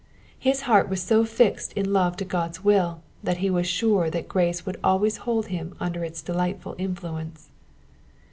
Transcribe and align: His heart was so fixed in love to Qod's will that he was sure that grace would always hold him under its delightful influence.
His 0.39 0.61
heart 0.61 0.89
was 0.89 0.99
so 1.03 1.23
fixed 1.23 1.73
in 1.73 1.93
love 1.93 2.17
to 2.17 2.25
Qod's 2.25 2.63
will 2.63 3.03
that 3.23 3.37
he 3.37 3.51
was 3.51 3.67
sure 3.67 4.09
that 4.09 4.27
grace 4.27 4.65
would 4.65 4.79
always 4.83 5.17
hold 5.29 5.49
him 5.53 5.75
under 5.79 6.03
its 6.03 6.23
delightful 6.23 6.73
influence. 6.79 7.51